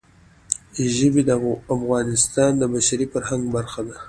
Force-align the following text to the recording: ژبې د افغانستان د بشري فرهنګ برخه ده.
ژبې 0.95 1.21
د 1.29 1.31
افغانستان 1.75 2.51
د 2.57 2.63
بشري 2.73 3.05
فرهنګ 3.13 3.43
برخه 3.55 3.81
ده. 3.87 3.95